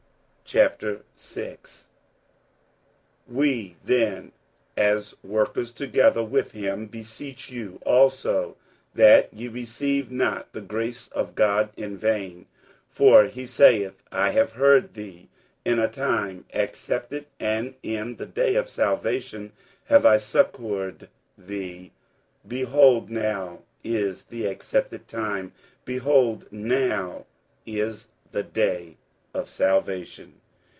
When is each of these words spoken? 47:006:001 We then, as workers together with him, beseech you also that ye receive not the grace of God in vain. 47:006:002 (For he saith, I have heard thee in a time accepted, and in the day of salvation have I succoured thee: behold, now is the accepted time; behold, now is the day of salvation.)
47:006:001 0.53 1.85
We 3.25 3.77
then, 3.85 4.33
as 4.75 5.15
workers 5.23 5.71
together 5.71 6.21
with 6.25 6.51
him, 6.51 6.87
beseech 6.87 7.49
you 7.49 7.79
also 7.85 8.57
that 8.93 9.33
ye 9.33 9.47
receive 9.47 10.11
not 10.11 10.51
the 10.51 10.59
grace 10.59 11.07
of 11.13 11.35
God 11.35 11.69
in 11.77 11.97
vain. 11.97 12.47
47:006:002 12.93 12.95
(For 12.95 13.23
he 13.27 13.47
saith, 13.47 14.03
I 14.11 14.31
have 14.31 14.51
heard 14.51 14.93
thee 14.93 15.29
in 15.63 15.79
a 15.79 15.87
time 15.87 16.43
accepted, 16.53 17.27
and 17.39 17.75
in 17.81 18.17
the 18.17 18.25
day 18.25 18.55
of 18.55 18.67
salvation 18.69 19.53
have 19.85 20.05
I 20.05 20.17
succoured 20.17 21.07
thee: 21.37 21.93
behold, 22.45 23.09
now 23.09 23.59
is 23.85 24.25
the 24.25 24.47
accepted 24.47 25.07
time; 25.07 25.53
behold, 25.85 26.51
now 26.51 27.25
is 27.65 28.09
the 28.33 28.43
day 28.43 28.97
of 29.33 29.47
salvation.) 29.47 30.33